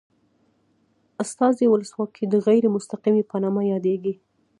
استازي 1.23 1.65
ولسواکي 1.69 2.23
د 2.27 2.33
غیر 2.45 2.63
مستقیمې 2.75 3.23
په 3.31 3.35
نامه 3.43 3.61
یادیږي. 3.73 4.13